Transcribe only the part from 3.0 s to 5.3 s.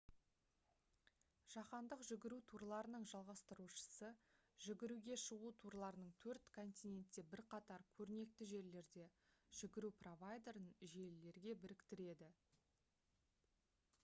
жалғастырушысы жүгіруге